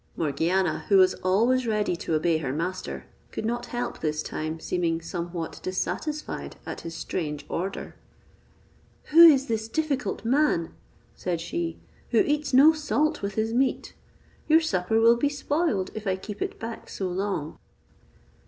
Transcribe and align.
Morgiana, 0.17 0.85
who 0.89 0.97
was 0.97 1.13
always 1.23 1.67
ready 1.67 1.95
to 1.95 2.15
obey 2.15 2.39
her 2.39 2.51
master, 2.51 3.05
could 3.31 3.45
not 3.45 3.67
help, 3.67 3.99
this 3.99 4.23
time, 4.23 4.59
seeming 4.59 4.99
somewhat 4.99 5.59
dissatisfied 5.61 6.55
at 6.65 6.81
his 6.81 6.95
strange 6.95 7.45
order. 7.47 7.93
"Who 9.11 9.19
is 9.23 9.45
this 9.45 9.67
difficult 9.67 10.25
man," 10.25 10.73
said 11.15 11.39
she, 11.39 11.77
"who 12.09 12.17
eats 12.21 12.51
no 12.51 12.73
salt 12.73 13.21
with 13.21 13.35
his 13.35 13.53
meat? 13.53 13.93
Your 14.47 14.59
supper 14.59 14.99
will 14.99 15.17
be 15.17 15.29
spoiled, 15.29 15.91
if 15.93 16.07
I 16.07 16.15
keep 16.15 16.41
it 16.41 16.57
back 16.59 16.89
so 16.89 17.07
long." 17.07 17.59